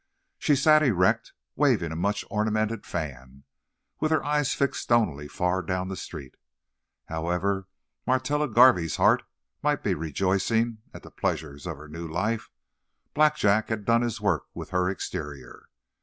[0.39, 3.43] She sat erect, waving a much ornamented fan,
[3.99, 6.37] with her eyes fixed stonily far down the street.
[7.05, 7.67] However
[8.07, 9.21] Martella Garvey's heart
[9.61, 12.49] might be rejoicing at the pleasures of her new life,
[13.13, 15.67] Blackjack had done his work with her exterior.